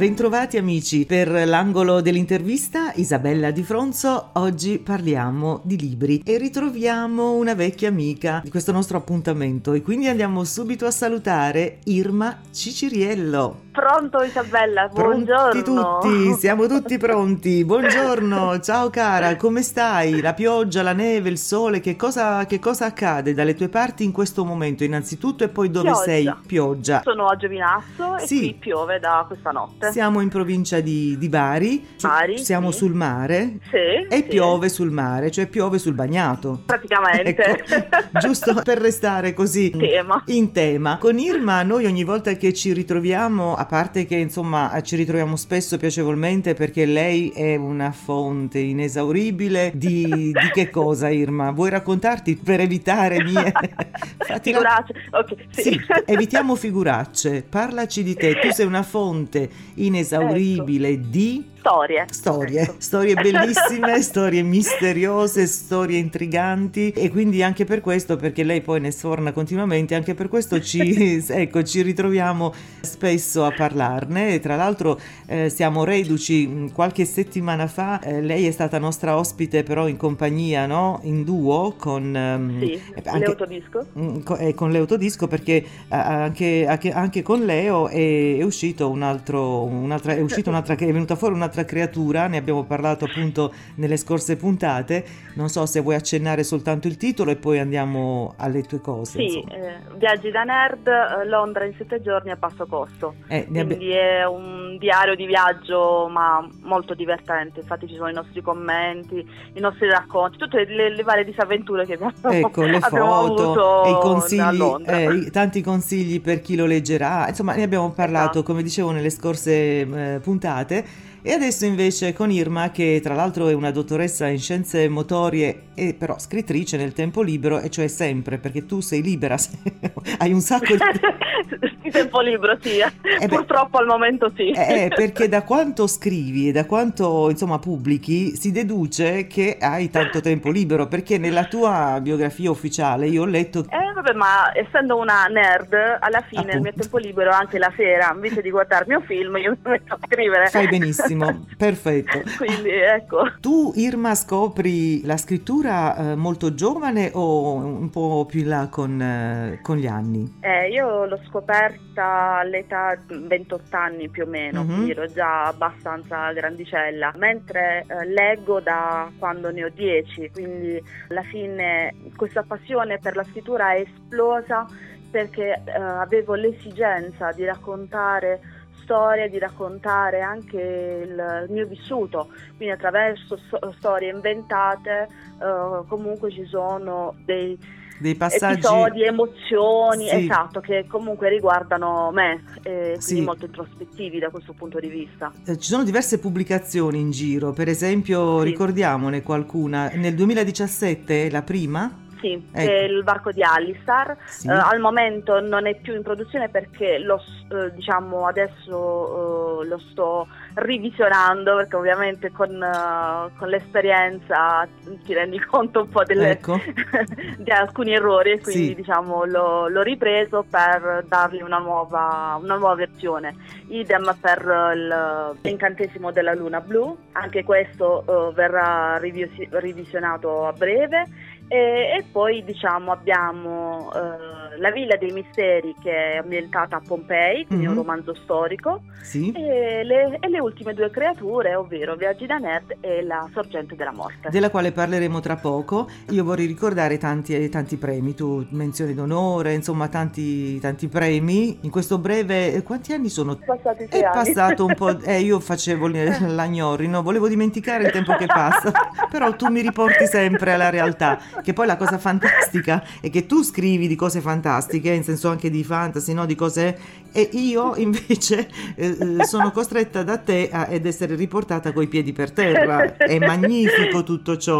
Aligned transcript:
Bentrovati 0.00 0.56
amici 0.56 1.04
per 1.04 1.28
l'angolo 1.46 2.00
dell'intervista 2.00 2.90
Isabella 2.94 3.50
Di 3.50 3.62
Fronzo. 3.62 4.30
Oggi 4.32 4.78
parliamo 4.78 5.60
di 5.62 5.78
libri 5.78 6.22
e 6.24 6.38
ritroviamo 6.38 7.32
una 7.32 7.52
vecchia 7.52 7.88
amica 7.88 8.40
di 8.42 8.48
questo 8.48 8.72
nostro 8.72 8.96
appuntamento 8.96 9.74
e 9.74 9.82
quindi 9.82 10.08
andiamo 10.08 10.42
subito 10.44 10.86
a 10.86 10.90
salutare 10.90 11.80
Irma 11.84 12.38
Ciciriello. 12.50 13.68
Pronto 13.72 14.22
Isabella, 14.22 14.88
buongiorno. 14.88 15.62
Pronti 15.62 15.62
tutti, 15.62 16.40
siamo 16.40 16.66
tutti 16.66 16.96
pronti. 16.98 17.64
Buongiorno, 17.64 18.58
ciao 18.60 18.88
cara, 18.90 19.36
come 19.36 19.60
stai? 19.62 20.20
La 20.22 20.32
pioggia, 20.32 20.82
la 20.82 20.92
neve, 20.94 21.28
il 21.28 21.38
sole, 21.38 21.80
che 21.80 21.94
cosa, 21.94 22.46
che 22.46 22.58
cosa 22.58 22.86
accade 22.86 23.32
dalle 23.34 23.54
tue 23.54 23.68
parti 23.68 24.02
in 24.02 24.12
questo 24.12 24.44
momento 24.46 24.82
innanzitutto 24.82 25.44
e 25.44 25.48
poi 25.48 25.70
dove 25.70 25.90
pioggia. 25.90 26.02
sei? 26.02 26.34
Pioggia. 26.46 27.00
Sono 27.04 27.26
a 27.28 27.36
Giovinazzo 27.36 28.16
e 28.16 28.26
Sì. 28.26 28.38
qui 28.38 28.54
piove 28.58 28.98
da 28.98 29.24
questa 29.28 29.50
notte. 29.50 29.89
Siamo 29.90 30.20
in 30.20 30.28
provincia 30.28 30.80
di, 30.80 31.16
di 31.18 31.28
Bari, 31.28 31.84
Bari, 32.00 32.38
siamo 32.38 32.70
sì. 32.70 32.78
sul 32.78 32.94
mare 32.94 33.58
Sì, 33.70 34.06
e 34.08 34.16
sì. 34.16 34.22
piove 34.24 34.68
sul 34.68 34.90
mare, 34.90 35.30
cioè 35.30 35.46
piove 35.46 35.78
sul 35.78 35.94
bagnato. 35.94 36.62
Praticamente. 36.66 37.36
Ecco, 37.36 37.88
giusto 38.20 38.54
per 38.62 38.78
restare 38.78 39.32
così 39.34 39.70
Tema. 39.70 40.22
in 40.26 40.52
tema. 40.52 40.98
Con 40.98 41.18
Irma 41.18 41.62
noi 41.62 41.86
ogni 41.86 42.04
volta 42.04 42.32
che 42.34 42.52
ci 42.52 42.72
ritroviamo, 42.72 43.54
a 43.54 43.66
parte 43.66 44.06
che 44.06 44.16
insomma 44.16 44.78
ci 44.82 44.96
ritroviamo 44.96 45.36
spesso 45.36 45.76
piacevolmente 45.76 46.54
perché 46.54 46.84
lei 46.86 47.30
è 47.30 47.56
una 47.56 47.90
fonte 47.92 48.58
inesauribile 48.58 49.72
di, 49.74 50.04
di 50.06 50.50
che 50.52 50.70
cosa 50.70 51.08
Irma? 51.08 51.50
Vuoi 51.50 51.70
raccontarti 51.70 52.36
per 52.36 52.60
evitare 52.60 53.22
mie... 53.22 53.52
Fatti 54.18 54.50
la- 54.52 54.58
Figuracce. 54.58 54.94
Ok. 55.10 55.34
Sì, 55.50 55.80
evitiamo 56.06 56.54
figuracce, 56.54 57.44
parlaci 57.48 58.02
di 58.02 58.14
te, 58.14 58.38
tu 58.38 58.50
sei 58.50 58.66
una 58.66 58.82
fonte 58.82 59.48
inesauribile 59.80 61.00
di 61.10 61.44
Storie. 61.60 62.06
storie, 62.10 62.60
Ecco. 62.62 62.74
storie 62.78 63.14
bellissime, 63.20 64.00
storie 64.00 64.42
misteriose, 64.42 65.46
storie 65.46 65.98
intriganti 65.98 66.88
e 66.90 67.10
quindi 67.10 67.42
anche 67.42 67.66
per 67.66 67.82
questo, 67.82 68.16
perché 68.16 68.44
lei 68.44 68.62
poi 68.62 68.80
ne 68.80 68.90
sforna 68.90 69.32
continuamente, 69.32 69.94
anche 69.94 70.14
per 70.14 70.28
questo 70.28 70.58
ci, 70.62 71.22
ecco, 71.28 71.62
ci 71.62 71.82
ritroviamo 71.82 72.54
spesso 72.80 73.44
a 73.44 73.52
parlarne 73.52 74.32
e 74.34 74.40
tra 74.40 74.56
l'altro 74.56 74.98
eh, 75.26 75.50
siamo 75.50 75.84
reduci 75.84 76.46
mh, 76.46 76.72
qualche 76.72 77.04
settimana 77.04 77.66
fa, 77.66 78.00
eh, 78.00 78.22
lei 78.22 78.46
è 78.46 78.50
stata 78.52 78.78
nostra 78.78 79.18
ospite 79.18 79.62
però 79.62 79.86
in 79.86 79.98
compagnia, 79.98 80.64
no? 80.64 81.00
In 81.02 81.24
duo 81.24 81.74
con... 81.76 82.16
ehm, 82.16 82.58
Sì, 82.58 82.72
eh, 82.72 83.02
anche- 83.04 83.26
l'autodisco. 83.26 83.86
Mm, 83.98 84.20
co- 84.22 84.36
eh, 84.38 84.54
con 84.54 84.70
l'Eutodisco 84.70 85.26
perché 85.28 85.56
eh, 85.56 85.64
anche, 85.88 86.64
anche- 86.66 86.92
anche 86.92 87.20
con 87.20 87.44
Leo 87.44 87.88
è, 87.88 88.36
è 88.38 88.42
uscito 88.42 88.88
un 88.88 89.02
altro, 89.02 89.64
un'altra, 89.64 90.14
è 90.14 90.22
uscita 90.22 90.48
un'altra, 90.48 90.74
è 90.74 90.86
venuta 90.90 91.16
fuori 91.16 91.34
un'altra 91.34 91.48
creatura, 91.64 92.26
ne 92.26 92.36
abbiamo 92.36 92.64
parlato 92.64 93.04
appunto 93.04 93.52
nelle 93.76 93.96
scorse 93.96 94.36
puntate, 94.36 95.04
non 95.34 95.48
so 95.48 95.66
se 95.66 95.80
vuoi 95.80 95.94
accennare 95.94 96.42
soltanto 96.44 96.86
il 96.88 96.96
titolo 96.96 97.30
e 97.30 97.36
poi 97.36 97.58
andiamo 97.58 98.34
alle 98.36 98.62
tue 98.62 98.80
cose. 98.80 99.18
Sì, 99.18 99.40
eh, 99.40 99.78
viaggi 99.96 100.30
da 100.30 100.44
nerd, 100.44 100.86
eh, 100.86 101.26
Londra 101.26 101.64
in 101.64 101.74
sette 101.76 102.00
giorni 102.02 102.30
a 102.30 102.36
basso 102.36 102.66
costo. 102.66 103.14
Eh, 103.28 103.46
abbi- 103.48 103.64
Quindi 103.66 103.90
è 103.90 104.24
un 104.26 104.76
diario 104.78 105.14
di 105.14 105.26
viaggio 105.26 106.08
ma 106.10 106.46
molto 106.62 106.94
divertente, 106.94 107.60
infatti 107.60 107.86
ci 107.86 107.94
sono 107.94 108.08
i 108.08 108.14
nostri 108.14 108.40
commenti, 108.40 109.18
i 109.52 109.60
nostri 109.60 109.88
racconti, 109.88 110.38
tutte 110.38 110.64
le, 110.64 110.94
le 110.94 111.02
varie 111.02 111.24
disavventure 111.24 111.84
che 111.84 111.94
abbiamo, 111.94 112.12
Ecco, 112.30 112.62
le 112.62 112.80
foto 112.88 113.84
e 113.84 113.90
i 113.90 113.98
consigli, 114.00 114.84
eh, 114.86 115.30
tanti 115.30 115.60
consigli 115.62 116.20
per 116.20 116.40
chi 116.40 116.56
lo 116.56 116.66
leggerà. 116.66 117.28
Insomma, 117.28 117.54
ne 117.54 117.62
abbiamo 117.62 117.90
parlato, 117.90 118.30
Esatto. 118.30 118.42
come 118.42 118.62
dicevo, 118.62 118.90
nelle 118.90 119.10
scorse 119.10 119.52
eh, 119.80 120.20
puntate. 120.20 121.08
E 121.22 121.32
adesso 121.32 121.66
invece 121.66 122.14
con 122.14 122.30
Irma, 122.30 122.70
che 122.70 123.00
tra 123.02 123.14
l'altro 123.14 123.48
è 123.48 123.52
una 123.52 123.70
dottoressa 123.70 124.26
in 124.28 124.38
scienze 124.38 124.88
motorie 124.88 125.64
e 125.74 125.92
però 125.92 126.18
scrittrice 126.18 126.78
nel 126.78 126.94
tempo 126.94 127.20
libero, 127.20 127.60
e 127.60 127.68
cioè 127.68 127.88
sempre, 127.88 128.38
perché 128.38 128.64
tu 128.64 128.80
sei 128.80 129.02
libera, 129.02 129.36
hai 130.18 130.32
un 130.32 130.40
sacco 130.40 130.74
di... 130.74 130.80
tempo 131.90 132.20
libero, 132.20 132.56
sì. 132.60 132.78
beh. 132.78 133.28
Purtroppo 133.28 133.78
al 133.78 133.86
momento 133.86 134.32
sì. 134.34 134.50
Eh, 134.50 134.90
perché 134.94 135.28
da 135.28 135.42
quanto 135.42 135.86
scrivi 135.86 136.48
e 136.48 136.52
da 136.52 136.64
quanto 136.64 137.28
insomma 137.28 137.58
pubblichi 137.58 138.36
si 138.36 138.50
deduce 138.50 139.26
che 139.26 139.58
hai 139.60 139.90
tanto 139.90 140.20
tempo 140.20 140.50
libero, 140.50 140.86
perché 140.86 141.18
nella 141.18 141.44
tua 141.44 141.98
biografia 142.00 142.50
ufficiale 142.50 143.08
io 143.08 143.22
ho 143.22 143.26
letto 143.26 143.66
Eh 143.68 143.89
vabbè, 144.10 144.16
ma 144.16 144.50
essendo 144.54 144.96
una 144.98 145.24
nerd, 145.26 145.72
alla 146.00 146.20
fine 146.22 146.52
il 146.52 146.60
mio 146.60 146.70
Appunto. 146.70 146.80
tempo 146.80 146.98
libero 146.98 147.30
anche 147.30 147.58
la 147.58 147.72
sera, 147.76 148.10
invece 148.14 148.42
di 148.42 148.50
guardarmi 148.50 148.94
un 148.94 149.02
film, 149.02 149.36
io 149.36 149.52
mi 149.52 149.70
metto 149.70 149.94
a 149.94 149.98
scrivere. 150.06 150.46
Fai 150.48 150.68
benissimo, 150.68 151.46
perfetto. 151.56 152.22
Quindi 152.36 152.70
ecco. 152.70 153.22
Tu 153.40 153.72
Irma 153.76 154.14
scopri 154.14 155.04
la 155.04 155.16
scrittura 155.16 155.96
eh, 156.12 156.14
molto 156.16 156.54
giovane 156.54 157.10
o 157.14 157.54
un 157.54 157.90
po' 157.90 158.26
più 158.26 158.40
in 158.40 158.48
là 158.48 158.68
con, 158.70 159.00
eh, 159.00 159.58
con 159.62 159.76
gli 159.76 159.86
anni? 159.86 160.38
Eh, 160.40 160.68
io 160.70 161.04
l'ho 161.06 161.20
scoperta 161.28 162.38
all'età 162.38 162.96
di 163.06 163.18
28 163.26 163.76
anni 163.76 164.08
più 164.08 164.24
o 164.24 164.26
meno, 164.26 164.62
Mhm. 164.62 164.66
quindi 164.74 164.90
ero 164.92 165.06
già 165.06 165.44
abbastanza 165.46 166.32
grandicella, 166.32 167.12
mentre 167.16 167.84
eh, 167.88 168.06
leggo 168.06 168.60
da 168.60 169.10
quando 169.18 169.50
ne 169.50 169.64
ho 169.64 169.68
10, 169.68 170.30
quindi 170.32 170.82
alla 171.08 171.22
fine 171.22 171.94
questa 172.16 172.42
passione 172.42 172.98
per 172.98 173.16
la 173.16 173.24
scrittura 173.24 173.72
è 173.74 173.84
esplosa 174.04 174.66
perché 175.10 175.62
eh, 175.64 175.72
avevo 175.72 176.34
l'esigenza 176.34 177.32
di 177.32 177.44
raccontare 177.44 178.40
storie, 178.82 179.28
di 179.28 179.38
raccontare 179.38 180.20
anche 180.20 180.56
il, 181.04 181.44
il 181.46 181.52
mio 181.52 181.66
vissuto, 181.66 182.28
quindi 182.56 182.74
attraverso 182.74 183.36
so- 183.48 183.74
storie 183.78 184.10
inventate 184.10 185.08
eh, 185.40 185.86
comunque 185.88 186.30
ci 186.30 186.44
sono 186.46 187.14
dei 187.24 187.58
Dei 188.00 188.14
passaggi... 188.14 188.54
episodi, 188.54 189.02
emozioni, 189.04 190.08
Sì. 190.08 190.24
esatto, 190.24 190.60
che 190.60 190.86
comunque 190.88 191.28
riguardano 191.28 192.10
me, 192.12 192.42
e 192.62 192.82
quindi 192.92 193.00
Sì. 193.02 193.20
molto 193.20 193.44
introspettivi 193.44 194.18
da 194.18 194.30
questo 194.30 194.54
punto 194.54 194.80
di 194.80 194.88
vista. 194.88 195.30
Eh, 195.44 195.58
Ci 195.58 195.68
sono 195.68 195.84
diverse 195.84 196.18
pubblicazioni 196.18 196.98
in 196.98 197.10
giro, 197.10 197.52
per 197.52 197.68
esempio 197.68 198.38
Sì. 198.40 198.46
ricordiamone 198.46 199.22
qualcuna, 199.22 199.90
nel 199.94 200.14
2017 200.14 201.26
è 201.26 201.30
la 201.30 201.42
prima? 201.42 201.92
Sì, 202.20 202.32
Ecco. 202.52 202.70
è 202.70 202.82
il 202.82 203.02
barco 203.02 203.32
di 203.32 203.42
Alistar. 203.42 204.16
Sì. 204.26 204.48
Eh, 204.48 204.52
al 204.52 204.78
momento 204.78 205.40
non 205.40 205.66
è 205.66 205.74
più 205.74 205.94
in 205.94 206.02
produzione 206.02 206.48
perché 206.48 206.98
lo, 206.98 207.22
eh, 207.50 207.72
diciamo 207.72 208.26
adesso 208.26 209.62
eh, 209.62 209.66
lo 209.66 209.78
sto 209.78 210.26
revisionando 210.54 211.56
perché 211.56 211.76
ovviamente 211.76 212.30
con, 212.30 212.50
eh, 212.62 213.30
con 213.38 213.48
l'esperienza 213.48 214.66
ti 215.04 215.14
rendi 215.14 215.38
conto 215.44 215.80
un 215.82 215.88
po' 215.88 216.04
delle, 216.04 216.30
Ecco. 216.32 216.60
di 217.38 217.50
alcuni 217.50 217.94
errori 217.94 218.32
e 218.32 218.40
quindi 218.40 218.66
Sì. 218.68 218.74
diciamo 218.74 219.24
l'ho, 219.24 219.68
l'ho 219.68 219.82
ripreso 219.82 220.44
per 220.48 221.04
dargli 221.08 221.40
una 221.40 221.58
nuova, 221.58 222.38
una 222.40 222.56
nuova 222.56 222.74
versione. 222.74 223.34
Idem 223.68 224.14
per 224.20 225.36
l'incantesimo 225.42 226.10
della 226.10 226.34
luna 226.34 226.60
blu, 226.60 226.96
anche 227.12 227.44
questo 227.44 228.04
eh, 228.30 228.34
verrà 228.34 228.96
rivisi- 228.98 229.46
revisionato 229.50 230.46
a 230.46 230.52
breve. 230.52 231.06
E, 231.52 231.56
e 231.98 232.04
poi 232.12 232.44
diciamo 232.44 232.92
abbiamo 232.92 233.90
eh, 233.92 234.58
La 234.60 234.70
Villa 234.70 234.94
dei 234.96 235.10
Misteri 235.10 235.74
che 235.82 236.12
è 236.12 236.16
ambientata 236.18 236.76
a 236.76 236.80
Pompei, 236.86 237.44
quindi 237.44 237.64
Mhm. 237.64 237.70
un 237.72 237.76
romanzo 237.76 238.14
storico, 238.14 238.82
Sì. 239.02 239.32
e 239.32 239.82
le, 239.82 240.18
e 240.20 240.28
le 240.28 240.38
ultime 240.38 240.74
due 240.74 240.90
creature, 240.90 241.56
ovvero 241.56 241.96
Viaggi 241.96 242.26
da 242.26 242.36
Nerd 242.38 242.76
e 242.80 243.02
La 243.02 243.28
Sorgente 243.32 243.74
della 243.74 243.90
Morte. 243.92 244.28
della 244.30 244.48
quale 244.48 244.70
parleremo 244.70 245.18
tra 245.18 245.34
poco. 245.36 245.88
Io 246.10 246.22
vorrei 246.22 246.46
ricordare 246.46 246.98
tanti, 246.98 247.48
tanti 247.48 247.76
premi, 247.78 248.14
tu 248.14 248.46
menzioni 248.50 248.94
d'onore, 248.94 249.52
insomma 249.52 249.88
tanti, 249.88 250.60
tanti 250.60 250.86
premi. 250.86 251.58
In 251.62 251.70
questo 251.70 251.98
breve, 251.98 252.52
eh, 252.54 252.62
quanti 252.62 252.92
anni 252.92 253.08
sono? 253.08 253.36
Passati 253.44 253.88
sei 253.90 254.02
È 254.02 254.04
anni. 254.04 254.14
passato 254.14 254.64
un 254.66 254.74
po', 254.74 254.90
eh, 255.02 255.18
io 255.18 255.40
facevo 255.40 255.88
l- 255.88 256.32
l'agnori, 256.34 256.86
no? 256.86 257.02
volevo 257.02 257.26
dimenticare 257.26 257.84
il 257.84 257.90
tempo 257.90 258.14
che 258.14 258.26
passa, 258.26 258.70
però 259.10 259.34
tu 259.34 259.48
mi 259.48 259.60
riporti 259.62 260.06
sempre 260.06 260.52
alla 260.52 260.70
realtà, 260.70 261.18
che 261.42 261.52
poi 261.52 261.66
la 261.66 261.76
cosa 261.76 261.98
fantastica 261.98 262.82
è 263.00 263.10
che 263.10 263.26
tu 263.26 263.42
scrivi 263.42 263.88
di 263.88 263.96
cose 263.96 264.20
fantastiche, 264.20 264.90
in 264.90 265.04
senso 265.04 265.28
anche 265.28 265.50
di 265.50 265.64
fantasy, 265.64 266.12
no? 266.12 266.26
di 266.26 266.34
cose, 266.34 266.78
e 267.12 267.28
io 267.32 267.74
invece 267.76 268.48
eh, 268.76 268.96
eh, 269.20 269.24
sono 269.24 269.50
costretta 269.50 270.02
da 270.02 270.18
te 270.18 270.48
a- 270.52 270.66
ad 270.70 270.84
essere 270.86 271.14
riportata 271.14 271.72
coi 271.72 271.86
piedi 271.88 272.12
per 272.12 272.30
terra, 272.32 272.96
è 272.96 273.18
magnifico 273.18 274.02
tutto 274.02 274.36
ciò, 274.36 274.58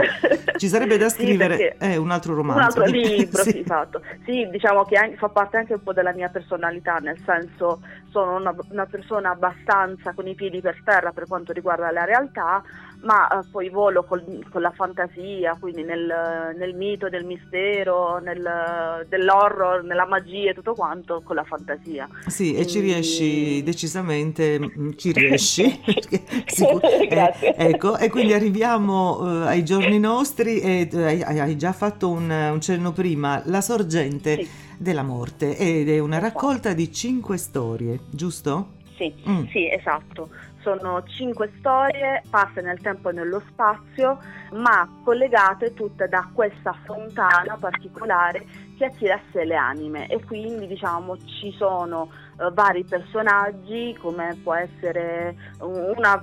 ci 0.56 0.69
sarebbe 0.69 0.97
da 0.99 1.08
Sì, 1.08 1.17
scrivere 1.23 1.56
perché 1.56 1.76
eh, 1.79 1.97
un 1.97 2.11
altro 2.11 2.35
romanzo. 2.35 2.58
Un 2.61 2.85
altro 2.85 2.85
libro, 2.99 3.43
sì. 3.43 3.50
sì, 3.50 3.58
esatto. 3.61 4.02
Sì, 4.25 4.49
diciamo 4.50 4.85
che 4.85 4.97
anche- 4.97 5.17
fa 5.17 5.29
parte 5.29 5.56
anche 5.58 5.75
un 5.75 5.82
po' 5.82 5.93
della 5.93 6.12
mia 6.12 6.29
personalità, 6.29 6.97
nel 6.97 7.19
senso 7.25 7.81
sono 8.11 8.37
una, 8.37 8.55
una 8.70 8.87
persona 8.87 9.31
abbastanza 9.31 10.12
con 10.14 10.26
i 10.26 10.35
piedi 10.35 10.61
per 10.61 10.82
terra 10.85 11.12
per 11.12 11.26
quanto 11.29 11.53
riguarda 11.53 11.91
la 11.93 12.05
realtà, 12.05 12.61
ma 13.03 13.29
eh, 13.29 13.46
poi 13.50 13.69
volo 13.70 14.03
col- 14.05 14.44
con 14.50 14.61
la 14.61 14.73
fantasia, 14.73 15.56
quindi 15.58 15.85
nel, 15.85 16.53
nel 16.56 16.75
mito 16.75 17.08
del 17.08 17.25
mistero, 17.25 18.19
nel- 18.19 19.06
dell'horror, 19.08 19.85
nella 19.85 20.06
magia 20.06 20.50
e 20.50 20.55
tutto 20.55 20.75
quanto 20.75 21.23
con 21.25 21.37
la 21.37 21.44
fantasia. 21.44 22.08
Sì. 22.26 22.40
Sì, 22.41 22.55
e 22.55 22.67
ci 22.67 22.81
riesci 22.81 23.63
decisamente, 23.63 24.59
mm, 24.59 24.93
ci 24.97 25.13
riesci. 25.13 25.63
Sicur- 26.49 26.83
eh, 26.89 27.07
Grazie. 27.07 27.55
ecco, 27.55 27.99
e 27.99 28.09
quindi 28.09 28.33
arriviamo 28.33 29.43
eh, 29.45 29.47
ai 29.49 29.63
giorni 29.63 29.99
nostri 29.99 30.59
e 30.61 30.89
eh, 30.91 31.23
hai, 31.23 31.39
hai 31.39 31.57
già 31.59 31.75
fatto 31.75 32.09
un, 32.09 32.31
un 32.31 32.59
cenno 32.63 32.93
prima, 32.93 33.43
La 33.45 33.61
sorgente 33.61 34.37
Sì. 34.43 34.49
della 34.79 35.03
morte 35.03 35.55
ed 35.55 35.91
è 35.91 35.99
una 35.99 36.17
Esatto. 36.17 36.33
raccolta 36.33 36.73
di 36.73 36.91
cinque 36.91 37.37
storie, 37.37 38.01
giusto? 38.09 38.79
Sì, 38.97 39.13
Mm. 39.29 39.45
sì, 39.51 39.71
esatto. 39.71 40.31
Sono 40.62 41.03
cinque 41.05 41.51
storie 41.59 42.23
passe 42.29 42.61
nel 42.61 42.81
tempo 42.81 43.09
e 43.09 43.12
nello 43.12 43.43
spazio, 43.49 44.19
ma 44.53 44.89
collegate 45.03 45.73
tutte 45.73 46.07
da 46.07 46.29
questa 46.33 46.75
fontana 46.85 47.57
particolare 47.59 48.45
che 48.77 48.85
attira 48.87 49.15
a 49.15 49.21
sé 49.33 49.45
le 49.45 49.57
anime. 49.57 50.07
E 50.09 50.23
quindi 50.25 50.67
diciamo 50.67 51.17
ci 51.19 51.53
sono 51.53 52.11
eh, 52.41 52.51
vari 52.53 52.85
personaggi 52.85 53.97
come 54.01 54.39
può 54.43 54.55
essere 54.55 55.35
una 55.61 56.23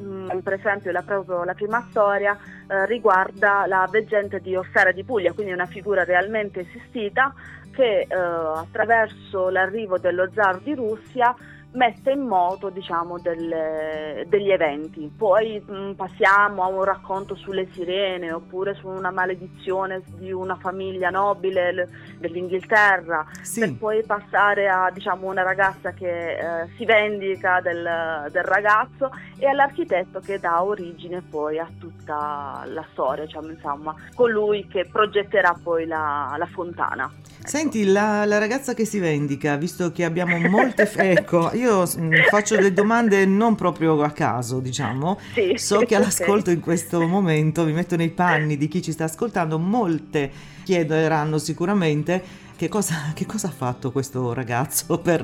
mm, 0.00 0.38
per 0.38 0.52
esempio 0.54 0.92
la, 0.92 1.02
proprio 1.02 1.44
la 1.44 1.54
prima 1.54 1.86
storia 1.90 2.36
eh, 2.66 2.86
riguarda 2.86 3.66
la 3.66 3.86
veggente 3.90 4.40
di 4.40 4.56
Ossara 4.56 4.92
di 4.92 5.04
Puglia, 5.04 5.32
quindi 5.32 5.52
una 5.52 5.66
figura 5.66 6.04
realmente 6.04 6.60
esistita 6.60 7.34
che 7.70 8.06
eh, 8.08 8.14
attraverso 8.14 9.50
l'arrivo 9.50 9.98
dello 9.98 10.28
zar 10.34 10.58
di 10.60 10.74
Russia 10.74 11.34
mette 11.72 12.10
in 12.12 12.20
moto 12.20 12.70
diciamo, 12.70 13.18
delle- 13.18 14.24
degli 14.28 14.50
eventi. 14.50 15.10
Poi 15.16 15.60
mh, 15.64 15.92
passiamo 15.92 16.62
a 16.62 16.66
un 16.68 16.82
racconto 16.84 17.34
sulle 17.34 17.68
sirene 17.72 18.32
oppure 18.32 18.74
su 18.74 18.88
una 18.88 19.10
maledizione 19.10 20.02
di 20.16 20.32
una 20.32 20.56
famiglia 20.56 21.10
nobile 21.10 21.72
l- 21.72 21.88
dell'Inghilterra, 22.18 23.24
per 23.24 23.44
Sì, 23.44 23.72
poi 23.74 24.02
passare 24.04 24.68
a 24.68 24.90
diciamo, 24.92 25.28
una 25.28 25.42
ragazza 25.42 25.92
che 25.92 26.36
eh, 26.38 26.68
si 26.76 26.84
vendica 26.84 27.60
del, 27.60 28.28
del 28.30 28.44
ragazzo 28.44 29.10
e 29.38 29.46
all'architetto 29.46 30.20
che 30.20 30.38
dà 30.38 30.62
origine 30.62 31.22
poi 31.22 31.58
a 31.58 31.68
tutta 31.78 32.62
la 32.66 32.84
storia, 32.92 33.24
diciamo, 33.24 33.48
insomma, 33.50 33.94
colui 34.14 34.66
che 34.66 34.86
progetterà 34.90 35.56
poi 35.62 35.86
la, 35.86 36.34
la 36.36 36.46
fontana. 36.46 37.10
Ecco. 37.38 37.46
Senti, 37.48 37.84
la, 37.86 38.24
la 38.24 38.38
ragazza 38.38 38.74
che 38.74 38.84
si 38.84 38.98
vendica, 38.98 39.56
visto 39.56 39.92
che 39.92 40.04
abbiamo 40.04 40.38
molte... 40.38 40.84
f- 40.86 40.98
ecco, 40.98 41.50
io 41.58 41.82
mm, 41.82 42.12
faccio 42.28 42.56
delle 42.56 42.72
domande 42.72 43.24
non 43.26 43.54
proprio 43.54 44.02
a 44.02 44.10
caso, 44.10 44.60
diciamo. 44.60 45.18
Sì, 45.34 45.54
So 45.56 45.80
che 45.80 45.94
all'ascolto 45.96 46.50
in 46.50 46.60
questo 46.60 47.06
momento, 47.06 47.64
mi 47.64 47.72
metto 47.72 47.96
nei 47.96 48.10
panni 48.10 48.56
di 48.56 48.68
chi 48.68 48.82
ci 48.82 48.92
sta 48.92 49.04
ascoltando, 49.04 49.58
molte 49.58 50.30
chiederanno 50.64 51.38
sicuramente 51.38 52.22
che 52.58 52.68
cosa, 52.68 53.12
che 53.14 53.24
cosa 53.24 53.46
ha 53.46 53.50
fatto 53.52 53.92
questo 53.92 54.34
ragazzo 54.34 54.98
per, 55.00 55.22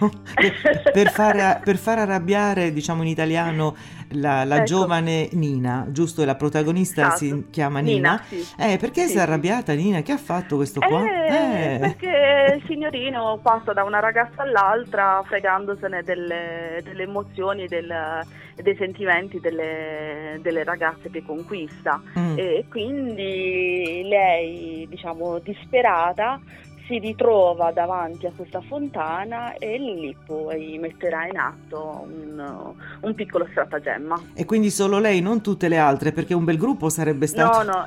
no? 0.00 0.10
per, 0.34 0.90
per 0.92 1.10
fare, 1.10 1.60
per 1.62 1.76
far 1.76 1.98
arrabbiare, 2.00 2.72
diciamo 2.72 3.02
in 3.02 3.08
italiano, 3.08 3.76
la, 4.10 4.42
la 4.44 4.56
Ecco. 4.56 4.64
giovane 4.64 5.28
Nina, 5.32 5.86
giusto? 5.90 6.24
La 6.24 6.34
protagonista 6.34 7.10
si 7.10 7.26
Esatto. 7.28 7.44
chiama 7.50 7.78
Nina. 7.78 8.20
sì. 8.28 8.44
Eh, 8.58 8.76
perché 8.78 9.02
Sì, 9.06 9.12
si 9.12 9.16
è 9.18 9.20
arrabbiata 9.20 9.72
Nina? 9.72 10.02
Che 10.02 10.12
ha 10.12 10.18
fatto 10.18 10.56
questo 10.56 10.80
qua? 10.80 11.02
Eh, 11.04 11.74
Eh. 11.74 11.78
Perché 11.78 12.54
il 12.56 12.64
signorino 12.66 13.38
passa 13.40 13.72
da 13.72 13.84
una 13.84 14.00
ragazza 14.00 14.42
all'altra 14.42 15.22
fregandosene 15.24 16.02
delle, 16.02 16.80
delle 16.82 17.02
emozioni, 17.04 17.66
del- 17.68 18.22
dei 18.62 18.76
sentimenti 18.76 19.40
delle, 19.40 20.38
delle 20.40 20.62
ragazze 20.64 21.10
che 21.10 21.24
conquista. 21.24 22.00
Mm. 22.18 22.38
E 22.38 22.64
quindi 22.68 24.02
lei, 24.08 24.86
diciamo, 24.88 25.38
disperata, 25.40 26.40
si 26.86 26.98
ritrova 26.98 27.72
davanti 27.72 28.26
a 28.26 28.32
questa 28.36 28.60
fontana 28.60 29.54
e 29.54 29.78
lì 29.78 30.14
poi 30.26 30.76
metterà 30.78 31.26
in 31.26 31.38
atto 31.38 32.06
un, 32.06 32.74
un 33.00 33.14
piccolo 33.14 33.46
stratagemma. 33.50 34.20
E 34.34 34.44
quindi 34.44 34.70
solo 34.70 34.98
lei, 34.98 35.20
non 35.22 35.40
tutte 35.40 35.68
le 35.68 35.78
altre, 35.78 36.12
perché 36.12 36.34
un 36.34 36.44
bel 36.44 36.58
gruppo 36.58 36.88
sarebbe 36.90 37.26
stato... 37.26 37.62
No, 37.62 37.72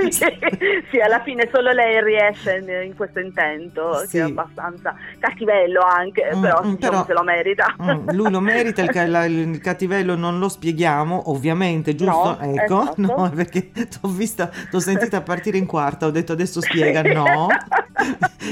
no, 0.00 0.10
sì, 0.10 0.98
alla 0.98 1.20
fine 1.22 1.48
solo 1.52 1.72
lei 1.72 2.02
riesce 2.02 2.56
in, 2.56 2.86
in 2.86 2.96
questo 2.96 3.20
intento, 3.20 3.96
Sì. 4.06 4.12
che 4.12 4.18
è 4.18 4.22
abbastanza 4.22 4.94
cattivello 5.18 5.80
anche, 5.82 6.30
Mm, 6.34 6.40
però, 6.40 6.62
mm, 6.64 6.74
diciamo 6.74 6.90
però- 7.02 7.04
se 7.04 7.12
lo 7.12 7.22
merita. 7.22 7.76
Mm, 7.82 8.08
lui 8.12 8.30
lo 8.30 8.40
merita, 8.40 8.82
il, 8.82 8.90
ca- 8.90 9.24
il 9.24 9.60
cattivello 9.60 10.14
non 10.16 10.38
lo 10.38 10.48
spieghiamo, 10.48 11.30
ovviamente, 11.30 11.94
giusto? 11.94 12.36
No, 12.40 12.54
ecco, 12.54 12.82
esatto. 12.82 12.94
no, 13.02 13.30
perché 13.34 13.70
t'ho 13.70 14.08
vista, 14.08 14.50
t'ho 14.70 14.80
sentita 14.80 15.20
partire 15.20 15.58
in 15.58 15.66
quarta, 15.66 16.06
ho 16.06 16.10
detto 16.10 16.32
adesso 16.32 16.60
spiega, 16.62 17.02
no. 17.02 17.48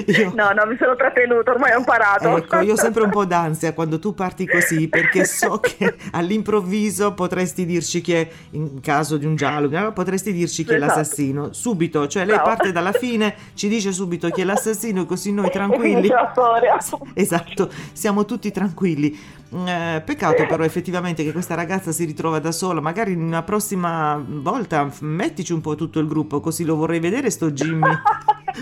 Io- 0.06 0.32
No, 0.40 0.50
no, 0.52 0.66
mi 0.66 0.76
sono 0.78 0.94
trattenuto, 0.96 1.50
ormai 1.50 1.72
ho 1.72 1.78
imparato. 1.78 2.36
Ecco, 2.36 2.60
io 2.60 2.72
ho 2.72 2.76
sempre 2.76 3.02
un 3.02 3.10
po' 3.10 3.24
d'ansia 3.24 3.72
quando 3.72 3.98
tu 3.98 4.14
parti 4.14 4.46
così, 4.46 4.88
perché 4.88 5.24
so 5.24 5.58
che 5.62 5.94
all'improvviso 6.12 7.12
potresti 7.14 7.64
dirci 7.66 8.00
chi 8.00 8.12
è, 8.14 8.28
in 8.50 8.80
caso 8.80 9.16
di 9.16 9.26
un 9.26 9.36
giallo, 9.36 9.68
no? 9.68 9.92
potresti 9.92 10.32
dirci 10.32 10.64
chi 10.64 10.72
è 10.72 10.76
Esatto. 10.76 10.94
l'assassino, 10.98 11.52
subito, 11.52 12.06
cioè 12.08 12.24
lei 12.24 12.34
Bravo. 12.36 12.48
parte 12.50 12.72
dalla 12.72 12.92
fine, 12.92 13.34
ci 13.54 13.68
dice 13.68 13.92
subito 13.92 14.28
chi 14.30 14.40
è 14.40 14.44
l'assassino, 14.44 15.04
così 15.06 15.32
noi 15.32 15.50
tranquilli. 15.52 15.94
finisce 15.94 16.14
la 16.14 16.28
storia. 16.32 16.78
Esatto, 17.14 17.70
siamo 17.92 18.24
tutti 18.24 18.50
tranquilli. 18.50 19.38
Eh, 19.52 20.00
peccato 20.04 20.46
però 20.46 20.62
effettivamente 20.62 21.24
che 21.24 21.32
questa 21.32 21.56
ragazza 21.56 21.90
si 21.90 22.04
ritrova 22.04 22.38
da 22.38 22.52
sola, 22.52 22.80
magari 22.80 23.14
una 23.14 23.42
prossima 23.42 24.22
volta 24.24 24.88
f- 24.88 25.00
mettici 25.00 25.52
un 25.52 25.60
po' 25.60 25.74
tutto 25.74 25.98
il 25.98 26.06
gruppo, 26.06 26.38
così 26.38 26.64
lo 26.64 26.76
vorrei 26.76 27.00
vedere 27.00 27.30
sto 27.30 27.50
Jimmy. 27.50 27.90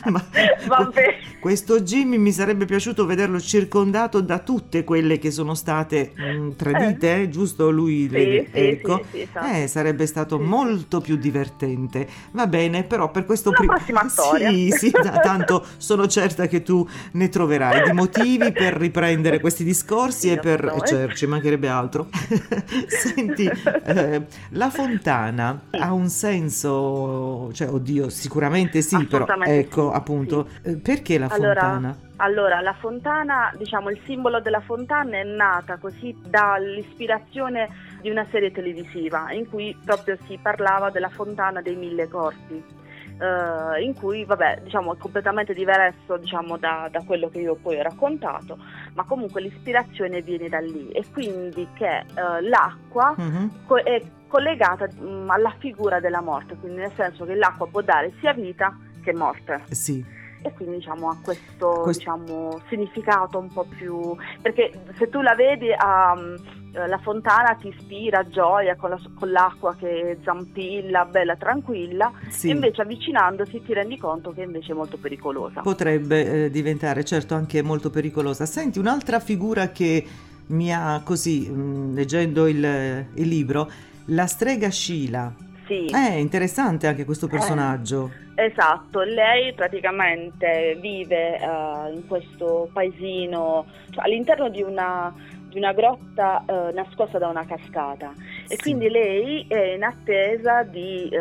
Ma- 0.06 0.24
Questo 1.40 1.80
Jimmy 1.82 2.16
mi 2.18 2.32
sarebbe 2.32 2.64
piaciuto 2.64 3.06
vederlo 3.06 3.40
circondato 3.40 4.20
da 4.20 4.38
tutte 4.40 4.82
quelle 4.84 5.18
che 5.18 5.30
sono 5.30 5.54
state 5.54 6.12
mm, 6.20 6.50
tradite, 6.56 7.22
eh, 7.22 7.28
giusto? 7.28 7.70
Lui, 7.70 8.08
Sì, 8.08 8.14
le- 8.14 8.48
sì, 8.52 8.58
ecco. 8.58 9.04
sì, 9.10 9.20
esatto. 9.20 9.46
Eh, 9.54 9.66
sarebbe 9.68 10.06
stato 10.06 10.38
molto 10.40 11.00
più 11.00 11.16
divertente. 11.16 12.08
Va 12.32 12.46
bene, 12.48 12.82
però 12.82 13.10
per 13.10 13.24
questo 13.24 13.52
primo. 13.52 13.74
Sì, 14.36 14.70
sì, 14.76 14.90
da- 14.90 15.20
tanto 15.20 15.64
sono 15.76 16.06
certa 16.08 16.46
che 16.48 16.62
tu 16.62 16.86
ne 17.12 17.28
troverai 17.28 17.82
di 17.82 17.92
motivi 17.92 18.52
per 18.52 18.74
riprendere 18.74 19.38
questi 19.40 19.62
discorsi 19.64 20.30
e 20.30 20.38
per 20.38 20.64
assolutamente. 20.64 21.06
cioè, 21.06 21.14
ci 21.14 21.26
mancherebbe 21.26 21.68
altro. 21.68 22.08
Senti, 22.88 23.48
eh, 23.84 24.22
la 24.50 24.70
fontana 24.70 25.60
ha 25.70 25.92
un 25.92 26.08
senso, 26.08 27.50
cioè, 27.52 27.68
oddio, 27.70 28.08
sicuramente 28.08 28.82
sì, 28.82 29.04
però 29.06 29.26
ecco, 29.44 29.92
appunto, 29.92 30.48
eh, 30.62 30.76
perché 30.94 31.18
la 31.18 31.26
Allora, 31.28 31.60
fontana? 31.60 31.96
Allora, 32.16 32.60
la 32.62 32.72
fontana, 32.72 33.52
diciamo, 33.58 33.90
il 33.90 34.00
simbolo 34.06 34.40
della 34.40 34.60
fontana 34.60 35.18
è 35.18 35.22
nata 35.22 35.76
così 35.76 36.16
dall'ispirazione 36.26 37.68
di 38.00 38.08
una 38.10 38.24
serie 38.30 38.50
televisiva 38.50 39.30
in 39.32 39.48
cui 39.48 39.76
proprio 39.84 40.16
si 40.26 40.38
parlava 40.40 40.88
della 40.90 41.10
fontana 41.10 41.60
dei 41.60 41.76
mille 41.76 42.08
corpi. 42.08 42.76
eh, 43.20 43.82
in 43.82 43.94
cui, 43.94 44.24
vabbè, 44.24 44.60
diciamo, 44.62 44.94
è 44.94 44.96
completamente 44.96 45.52
diverso 45.52 46.16
diciamo, 46.18 46.56
da, 46.56 46.88
da 46.90 47.02
quello 47.04 47.28
che 47.28 47.40
io 47.40 47.56
poi 47.56 47.76
ho 47.78 47.82
raccontato, 47.82 48.56
ma 48.94 49.02
comunque 49.04 49.40
l'ispirazione 49.40 50.22
viene 50.22 50.48
da 50.48 50.60
lì 50.60 50.88
e 50.92 51.04
quindi 51.12 51.66
che 51.74 51.96
eh, 51.98 52.40
l'acqua 52.48 53.14
Mhm. 53.16 53.64
co- 53.66 53.82
è 53.82 54.00
collegata 54.28 54.86
mh, 54.86 55.28
alla 55.30 55.52
figura 55.58 55.98
della 55.98 56.20
morte, 56.20 56.54
quindi 56.60 56.78
nel 56.78 56.92
senso 56.94 57.24
che 57.24 57.34
l'acqua 57.34 57.66
può 57.66 57.80
dare 57.80 58.12
sia 58.20 58.32
vita 58.32 58.72
che 59.02 59.12
morte 59.12 59.62
Sì, 59.70 60.04
e 60.42 60.52
quindi 60.52 60.76
diciamo 60.76 61.08
ha 61.10 61.16
questo 61.22 61.80
Questo- 61.82 61.98
diciamo, 61.98 62.60
significato 62.68 63.38
un 63.38 63.52
po' 63.52 63.64
più 63.64 64.16
perché 64.40 64.72
se 64.96 65.08
tu 65.08 65.20
la 65.20 65.34
vedi 65.34 65.72
a, 65.76 66.14
eh, 66.74 66.86
la 66.86 66.98
fontana 66.98 67.54
ti 67.54 67.68
ispira 67.68 68.26
gioia 68.28 68.76
con, 68.76 68.90
la- 68.90 69.00
con 69.18 69.30
l'acqua 69.30 69.74
che 69.76 70.18
zampilla 70.22 71.04
bella 71.06 71.36
tranquilla 71.36 72.12
sì. 72.28 72.50
invece 72.50 72.82
avvicinandosi 72.82 73.62
ti 73.62 73.72
rendi 73.72 73.98
conto 73.98 74.32
che 74.32 74.42
invece 74.42 74.72
è 74.72 74.74
molto 74.74 74.96
pericolosa 74.96 75.60
Potrebbe 75.62 76.44
eh, 76.44 76.50
diventare 76.50 77.04
certo 77.04 77.34
anche 77.34 77.62
molto 77.62 77.90
pericolosa. 77.90 78.46
Senti, 78.46 78.78
un'altra 78.78 79.18
figura 79.20 79.68
che 79.70 80.04
mi 80.48 80.72
ha 80.72 81.00
così, 81.04 81.48
mh, 81.50 81.94
leggendo 81.94 82.46
il, 82.46 83.06
il 83.14 83.28
libro, 83.28 83.70
la 84.06 84.26
strega 84.26 84.70
Sheila. 84.70 85.30
Sì 85.68 85.84
È 85.86 86.14
interessante 86.14 86.86
anche 86.88 87.04
questo 87.04 87.28
personaggio. 87.28 88.10
Esatto, 88.34 89.02
lei 89.02 89.52
praticamente 89.54 90.76
vive 90.80 91.38
eh, 91.38 91.92
in 91.94 92.06
questo 92.06 92.68
paesino, 92.72 93.66
cioè 93.90 94.04
all'interno 94.04 94.48
di 94.48 94.62
una, 94.62 95.12
di 95.48 95.58
una 95.58 95.72
grotta 95.72 96.42
eh, 96.46 96.72
nascosta 96.72 97.18
da 97.18 97.28
una 97.28 97.44
cascata 97.44 98.12
e 98.48 98.54
Sì. 98.54 98.62
quindi 98.62 98.88
lei 98.88 99.44
è 99.48 99.74
in 99.74 99.82
attesa 99.82 100.62
di 100.62 101.08
eh, 101.08 101.18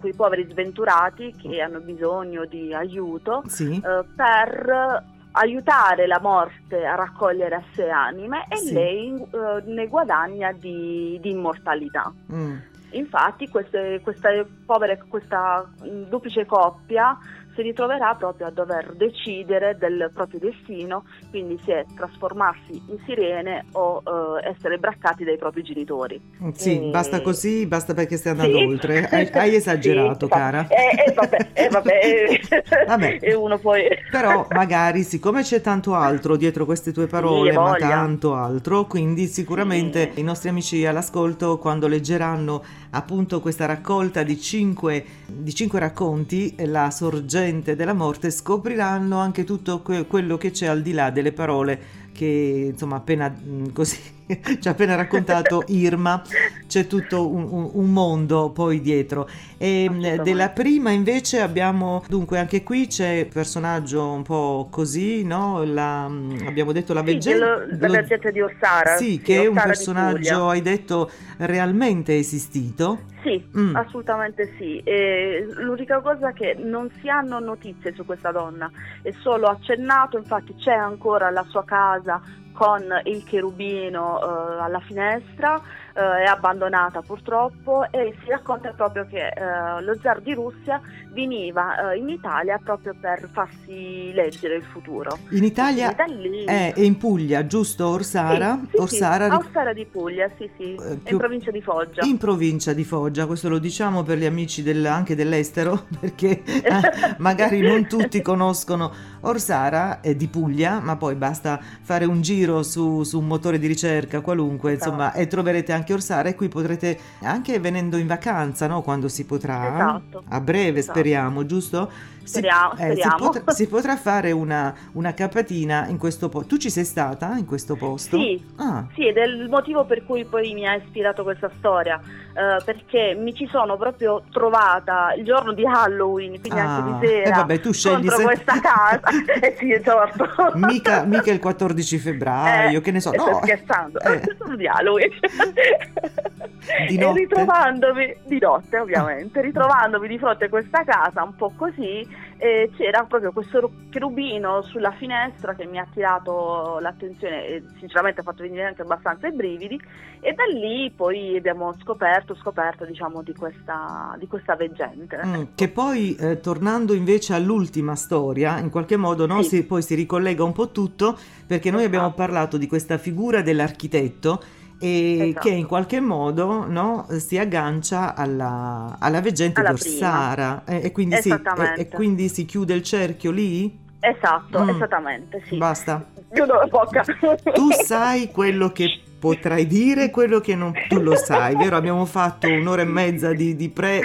quei 0.00 0.14
poveri 0.14 0.46
sventurati 0.50 1.34
che 1.40 1.60
hanno 1.60 1.80
bisogno 1.80 2.44
di 2.46 2.72
aiuto 2.74 3.42
Sì, 3.46 3.74
eh, 3.76 4.04
per 4.16 5.04
aiutare 5.36 6.06
la 6.06 6.20
morte 6.20 6.84
a 6.86 6.94
raccogliere 6.94 7.56
a 7.56 7.62
sé 7.74 7.90
anime 7.90 8.46
e 8.48 8.56
Sì. 8.56 8.72
lei 8.72 9.14
eh, 9.16 9.62
ne 9.66 9.86
guadagna 9.88 10.52
di- 10.52 11.18
di 11.20 11.30
immortalità. 11.30 12.12
Mm. 12.32 12.56
Infatti 12.96 13.48
queste, 13.48 14.00
questa 14.02 14.28
povera, 14.64 14.96
questa 15.08 15.68
mh, 15.82 16.08
duplice 16.08 16.46
coppia 16.46 17.18
si 17.54 17.62
ritroverà 17.62 18.14
proprio 18.14 18.46
a 18.46 18.50
dover 18.50 18.94
decidere 18.96 19.76
del 19.78 20.10
proprio 20.12 20.40
destino, 20.40 21.04
quindi 21.30 21.58
se 21.64 21.86
trasformarsi 21.94 22.82
in 22.88 22.98
sirene 23.06 23.66
o 23.72 24.02
eh, 24.04 24.48
essere 24.48 24.78
braccati 24.78 25.24
dai 25.24 25.36
propri 25.36 25.62
genitori. 25.62 26.20
Sì, 26.52 26.88
e... 26.88 26.90
basta 26.90 27.20
così, 27.20 27.66
basta 27.66 27.94
perché 27.94 28.16
stai 28.16 28.32
andando 28.32 28.58
sì. 28.58 28.64
oltre. 28.64 29.08
Hai, 29.14 29.28
hai 29.32 29.54
esagerato, 29.54 30.26
sì, 30.26 30.32
cara. 30.32 30.66
Eh, 30.68 31.04
eh, 31.06 31.12
vabbè, 31.12 31.48
eh, 31.52 31.68
vabbè. 31.68 32.40
vabbè. 32.86 33.18
e 33.20 33.34
uno 33.34 33.58
poi... 33.58 33.82
Però 34.10 34.46
magari, 34.50 35.02
siccome 35.02 35.42
c'è 35.42 35.60
tanto 35.60 35.94
altro 35.94 36.36
dietro 36.36 36.64
queste 36.64 36.90
tue 36.92 37.06
parole, 37.06 37.52
sì, 37.52 37.56
ma 37.56 37.74
tanto 37.74 38.34
altro, 38.34 38.86
quindi 38.86 39.26
sicuramente 39.26 40.10
i 40.14 40.22
nostri 40.22 40.48
amici 40.48 40.84
all'ascolto, 40.84 41.58
quando 41.58 41.86
leggeranno 41.86 42.64
appunto 42.90 43.40
questa 43.40 43.66
raccolta 43.66 44.22
di 44.22 44.40
cinque, 44.40 45.04
di 45.26 45.54
cinque 45.54 45.78
racconti, 45.78 46.54
La 46.66 46.90
sorgente 46.90 47.43
della 47.76 47.92
morte, 47.92 48.30
scopriranno 48.30 49.18
anche 49.18 49.44
tutto 49.44 49.80
que- 49.80 50.06
quello 50.06 50.36
che 50.36 50.50
c'è 50.50 50.66
al 50.66 50.82
di 50.82 50.92
là 50.92 51.10
delle 51.10 51.32
parole 51.32 52.02
che 52.12 52.68
insomma 52.72 52.96
appena 52.96 53.28
mm, 53.28 53.66
così 53.72 53.98
ci 54.60 54.68
ha 54.68 54.70
appena 54.70 54.94
raccontato 54.94 55.64
Irma. 55.68 56.22
C'è 56.66 56.86
tutto 56.86 57.28
un, 57.28 57.46
un, 57.50 57.70
un 57.72 57.92
mondo 57.92 58.50
poi 58.50 58.80
dietro. 58.80 59.28
E 59.58 59.88
mm, 59.90 60.22
della 60.22 60.48
prima 60.50 60.90
invece 60.90 61.40
abbiamo 61.40 62.02
dunque 62.08 62.38
anche 62.38 62.62
qui 62.62 62.86
c'è 62.86 63.22
un 63.22 63.28
personaggio 63.28 64.10
un 64.10 64.22
po' 64.22 64.68
così 64.70 65.24
no? 65.24 65.62
La, 65.64 66.08
mm, 66.08 66.46
abbiamo 66.46 66.72
detto 66.72 66.92
la 66.92 67.02
veggente 67.02 67.76
sì, 67.78 68.18
la 68.20 68.30
di 68.30 68.40
Orsara 68.40 68.96
sì 68.96 69.20
che 69.20 69.42
è 69.42 69.46
un 69.46 69.54
personaggio 69.54 70.48
hai 70.48 70.60
detto 70.62 71.10
realmente 71.38 72.16
esistito? 72.16 73.12
Sì, 73.22 73.42
mm. 73.56 73.74
assolutamente 73.74 74.54
sì. 74.58 74.78
E 74.80 75.46
l'unica 75.48 76.00
cosa 76.00 76.28
è 76.28 76.32
che 76.34 76.56
non 76.58 76.90
si 77.00 77.08
hanno 77.08 77.38
notizie 77.38 77.94
su 77.94 78.04
questa 78.04 78.30
donna, 78.30 78.70
è 79.00 79.10
solo 79.22 79.46
accennato, 79.46 80.18
infatti 80.18 80.54
c'è 80.56 80.74
ancora 80.74 81.30
la 81.30 81.44
sua 81.48 81.64
casa 81.64 82.20
con 82.54 82.82
il 83.04 83.24
cherubino 83.24 84.20
eh, 84.20 84.62
alla 84.62 84.80
finestra, 84.80 85.60
è 85.94 86.24
abbandonata 86.24 87.02
purtroppo 87.02 87.86
e 87.90 88.14
si 88.22 88.30
racconta 88.30 88.72
proprio 88.72 89.06
che 89.06 89.28
eh, 89.28 89.82
lo 89.82 89.96
zar 90.02 90.20
di 90.20 90.34
Russia 90.34 90.80
veniva 91.12 91.92
eh, 91.92 91.98
in 91.98 92.08
Italia 92.08 92.60
proprio 92.62 92.94
per 93.00 93.28
farsi 93.32 94.12
leggere 94.12 94.56
il 94.56 94.64
futuro. 94.64 95.16
In 95.30 95.44
Italia 95.44 95.94
lì... 96.08 96.44
è, 96.44 96.72
in 96.76 96.96
Puglia, 96.96 97.46
giusto 97.46 97.86
Orsara? 97.86 98.58
Sì, 98.62 98.70
sì, 98.72 98.80
Orsara, 98.80 99.30
sì. 99.30 99.36
Orsara 99.36 99.72
di 99.72 99.86
Puglia, 99.86 100.28
sì 100.36 100.50
sì, 100.56 100.74
eh, 100.74 100.96
più... 100.96 101.12
in 101.12 101.18
provincia 101.18 101.50
di 101.52 101.62
Foggia. 101.62 102.04
In 102.04 102.18
provincia 102.18 102.72
di 102.72 102.84
Foggia, 102.84 103.26
questo 103.26 103.48
lo 103.48 103.58
diciamo 103.58 104.02
per 104.02 104.18
gli 104.18 104.26
amici 104.26 104.62
del, 104.62 104.84
anche 104.86 105.14
dell'estero 105.14 105.84
perché 106.00 106.42
eh, 106.42 107.14
magari 107.18 107.60
non 107.60 107.86
tutti 107.86 108.20
conoscono 108.20 108.92
Orsara 109.20 110.00
è 110.00 110.14
di 110.14 110.26
Puglia, 110.26 110.80
ma 110.80 110.96
poi 110.96 111.14
basta 111.14 111.60
fare 111.80 112.04
un 112.04 112.20
giro 112.20 112.62
su, 112.64 113.04
su 113.04 113.18
un 113.20 113.26
motore 113.26 113.58
di 113.58 113.66
ricerca 113.68 114.20
qualunque, 114.20 114.72
insomma, 114.72 115.08
esatto. 115.08 115.18
e 115.20 115.26
troverete 115.28 115.72
anche 115.72 115.83
Orsara 115.92 116.28
e 116.28 116.34
qui 116.34 116.48
potrete 116.48 116.98
anche 117.22 117.58
venendo 117.60 117.96
in 117.96 118.06
vacanza, 118.06 118.66
no? 118.66 118.82
Quando 118.82 119.08
si 119.08 119.24
potrà, 119.24 119.74
esatto. 119.74 120.22
a 120.28 120.40
breve 120.40 120.78
esatto. 120.80 120.98
speriamo, 120.98 121.46
giusto? 121.46 121.90
Speriamo, 122.24 122.74
si, 122.76 122.82
eh, 122.82 122.96
si, 122.96 123.08
potrà, 123.16 123.52
si, 123.52 123.68
potrà, 123.68 123.96
fare 123.96 124.32
una, 124.32 124.74
una, 124.92 125.12
capatina 125.12 125.86
in 125.88 125.98
questo 125.98 126.28
posto. 126.28 126.48
Tu 126.48 126.56
ci 126.56 126.70
sei 126.70 126.84
stata 126.84 127.36
in 127.36 127.44
questo 127.44 127.76
posto? 127.76 128.18
Sì, 128.18 128.42
ah. 128.56 128.86
sì, 128.94 129.06
ed 129.06 129.16
è 129.16 129.24
il 129.24 129.48
motivo 129.48 129.84
per 129.84 130.04
cui 130.04 130.24
poi 130.24 130.52
mi 130.54 130.66
ha 130.66 130.74
ispirato 130.74 131.22
questa 131.22 131.50
storia, 131.58 132.00
eh, 132.00 132.62
perché 132.64 133.14
mi 133.14 133.34
ci 133.34 133.46
sono 133.50 133.76
proprio 133.76 134.22
trovata 134.32 135.12
il 135.16 135.24
giorno 135.24 135.52
di 135.52 135.64
Halloween, 135.66 136.40
quindi 136.40 136.58
ah. 136.58 136.76
anche 136.76 136.90
di 136.90 137.06
sera, 137.06 137.28
eh 137.28 137.32
vabbè, 137.32 137.60
tu 137.60 137.72
scegli 137.72 138.08
contro 138.08 138.16
se... 138.16 138.22
questa 138.24 138.60
casa. 138.60 139.08
eh 139.40 139.56
sì, 139.58 139.80
certo. 139.82 140.28
mica, 140.54 141.04
mica, 141.04 141.30
il 141.30 141.40
14 141.40 141.98
febbraio, 141.98 142.78
eh, 142.78 142.80
che 142.80 142.90
ne 142.90 143.00
so. 143.00 143.12
No, 143.12 143.40
scherzando, 143.42 144.00
eh. 144.00 144.20
di 144.56 144.66
Halloween. 144.66 145.10
Di 146.88 146.96
notte? 146.96 147.20
E 147.20 147.22
ritrovandomi, 147.22 148.16
di 148.24 148.38
notte 148.40 148.78
ovviamente, 148.78 149.40
ritrovandomi 149.40 150.08
di 150.08 150.18
fronte 150.18 150.46
a 150.46 150.48
questa 150.48 150.82
casa 150.84 151.22
un 151.22 151.34
po' 151.36 151.52
così, 151.56 152.06
eh, 152.38 152.70
c'era 152.76 153.04
proprio 153.04 153.32
questo 153.32 153.70
cherubino 153.90 154.62
sulla 154.62 154.92
finestra 154.92 155.54
che 155.54 155.66
mi 155.66 155.78
ha 155.78 155.82
attirato 155.82 156.78
l'attenzione 156.80 157.46
e 157.46 157.62
sinceramente 157.78 158.20
ha 158.20 158.22
fatto 158.24 158.42
venire 158.42 158.64
anche 158.64 158.82
abbastanza 158.82 159.28
i 159.28 159.32
brividi 159.32 159.80
e 160.20 160.32
da 160.32 160.44
lì 160.44 160.90
poi 160.94 161.36
abbiamo 161.36 161.74
scoperto, 161.80 162.34
scoperto 162.34 162.84
diciamo 162.84 163.22
di 163.22 163.34
questa, 163.34 164.16
di 164.18 164.26
questa 164.26 164.56
veggente. 164.56 165.20
Mm, 165.24 165.42
che 165.54 165.68
poi 165.68 166.16
eh, 166.16 166.40
tornando 166.40 166.94
invece 166.94 167.34
all'ultima 167.34 167.94
storia, 167.94 168.58
in 168.58 168.70
qualche 168.70 168.96
modo 168.96 169.26
no, 169.26 169.42
sì. 169.42 169.56
si, 169.56 169.64
poi 169.64 169.82
si 169.82 169.94
ricollega 169.94 170.42
un 170.42 170.52
po' 170.52 170.70
tutto 170.70 171.16
perché 171.46 171.70
noi 171.70 171.80
esatto. 171.80 171.96
abbiamo 171.96 172.14
parlato 172.14 172.56
di 172.56 172.66
questa 172.66 172.98
figura 172.98 173.42
dell'architetto 173.42 174.42
e 174.84 175.28
esatto. 175.30 175.48
che 175.48 175.54
in 175.54 175.66
qualche 175.66 175.98
modo 175.98 176.66
no, 176.68 177.06
si 177.08 177.38
aggancia 177.38 178.14
alla, 178.14 178.96
alla 178.98 179.20
veggente 179.22 179.60
alla 179.60 179.70
d'Orsara 179.70 180.64
e, 180.66 180.82
e, 180.84 180.92
quindi 180.92 181.16
si, 181.22 181.30
e, 181.30 181.74
e, 181.76 181.88
quindi 181.88 182.28
si 182.28 182.44
chiude 182.44 182.74
il 182.74 182.82
cerchio 182.82 183.30
lì? 183.30 183.78
Esatto, 183.98 184.62
mm. 184.62 184.68
esattamente, 184.68 185.42
sì. 185.48 185.56
Basta. 185.56 186.04
Chiudo 186.30 186.54
la 186.54 186.66
bocca. 186.66 187.02
Tu 187.02 187.70
sai 187.82 188.30
quello 188.30 188.72
che 188.72 189.00
potrai 189.18 189.66
dire, 189.66 190.10
quello 190.10 190.40
che 190.40 190.54
non 190.54 190.74
tu 190.86 191.00
lo 191.00 191.16
sai, 191.16 191.56
vero? 191.56 191.76
Abbiamo 191.76 192.04
fatto 192.04 192.46
un'ora 192.46 192.82
e 192.82 192.84
mezza 192.84 193.32
di, 193.32 193.56
di 193.56 193.70
pre 193.70 194.02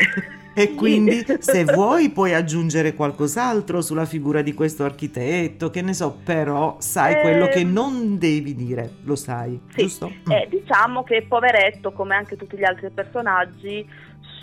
e 0.54 0.76
quindi 0.76 1.26
se 1.40 1.64
vuoi 1.64 2.10
puoi 2.10 2.34
aggiungere 2.34 2.94
qualcos'altro 2.94 3.82
sulla 3.82 4.06
figura 4.06 4.42
di 4.42 4.54
questo 4.54 4.84
architetto, 4.84 5.70
che 5.70 5.82
ne 5.82 5.94
so, 5.94 6.18
però 6.24 6.78
sai 6.80 7.14
eh, 7.14 7.22
quello 7.22 7.48
che 7.48 7.64
non 7.64 8.18
devi 8.18 8.56
dire, 8.56 8.96
lo 9.04 9.16
sai, 9.16 9.60
sì. 9.70 9.82
giusto? 9.82 10.12
Eh, 10.28 10.48
diciamo 10.50 11.04
che 11.04 11.26
poveretto, 11.28 11.92
come 11.92 12.16
anche 12.16 12.36
tutti 12.36 12.58
gli 12.58 12.64
altri 12.64 12.90
personaggi, 12.90 13.88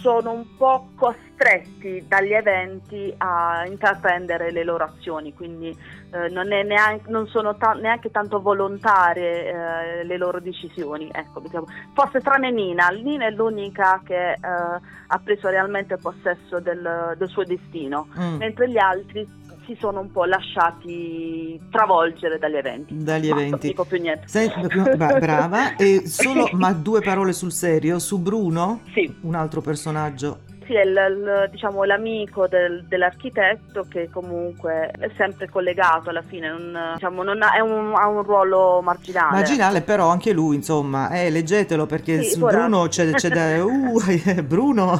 sono 0.00 0.32
un 0.32 0.56
po' 0.56 0.88
costretti 0.94 2.04
dagli 2.06 2.32
eventi 2.32 3.12
a 3.18 3.64
intraprendere 3.66 4.50
le 4.50 4.64
loro 4.64 4.84
azioni, 4.84 5.34
quindi 5.34 5.68
eh, 5.68 6.28
non, 6.28 6.46
neanche, 6.46 7.10
non, 7.10 7.26
sono 7.26 7.56
ta- 7.56 7.74
neanche 7.74 8.10
tanto 8.10 8.40
volontarie 8.40 9.46
eh, 10.00 10.04
le 10.04 10.16
loro 10.16 10.40
decisioni. 10.40 11.08
Ecco, 11.12 11.40
diciamo. 11.40 11.66
Forse 11.94 12.20
tranne 12.20 12.50
Nina, 12.50 12.88
Nina 12.88 13.26
è 13.26 13.30
l'unica 13.30 14.00
che 14.04 14.32
eh, 14.32 14.38
ha 14.40 15.20
preso 15.22 15.48
realmente 15.48 15.96
possesso 15.96 16.60
del, 16.60 17.14
del 17.16 17.28
suo 17.28 17.44
destino, 17.44 18.08
mm. 18.18 18.36
mentre 18.36 18.70
gli 18.70 18.78
altri 18.78 19.26
si 19.66 19.76
sono 19.80 20.00
un 20.00 20.10
po' 20.10 20.24
lasciati 20.24 21.60
travolgere 21.70 22.38
dagli 22.38 22.56
eventi. 22.56 23.02
Dagli 23.02 23.28
eventi. 23.28 23.50
Non 23.50 23.58
dico 23.60 23.84
più 23.84 24.00
niente. 24.00 24.28
Sei, 24.28 24.50
brava. 24.96 25.76
E 25.76 26.06
solo, 26.06 26.48
ma 26.52 26.72
due 26.72 27.00
parole 27.00 27.32
sul 27.32 27.52
serio, 27.52 27.98
su 27.98 28.18
Bruno, 28.18 28.80
sì. 28.92 29.12
un 29.22 29.34
altro 29.34 29.60
personaggio 29.60 30.45
sì, 30.66 30.74
è 30.74 30.84
l, 30.84 31.48
diciamo, 31.50 31.84
l'amico 31.84 32.46
del, 32.46 32.84
dell'architetto 32.86 33.86
che 33.88 34.08
comunque 34.12 34.90
è 34.98 35.10
sempre 35.16 35.48
collegato 35.48 36.10
alla 36.10 36.22
fine, 36.22 36.48
non, 36.48 36.92
diciamo, 36.94 37.22
non 37.22 37.42
ha, 37.42 37.62
un, 37.62 37.94
ha, 37.94 38.08
un, 38.08 38.22
ruolo 38.22 38.80
marginale. 38.82 39.36
Marginale, 39.36 39.82
però 39.82 40.08
anche 40.08 40.32
lui, 40.32 40.56
insomma, 40.56 41.10
eh, 41.10 41.30
leggetelo 41.30 41.86
perché 41.86 42.22
sì, 42.22 42.30
su 42.30 42.40
Bruno 42.40 42.88
c'è, 42.88 43.10
c'è 43.12 43.28
da... 43.28 43.44
Uh, 43.66 44.42
Bruno! 44.42 44.98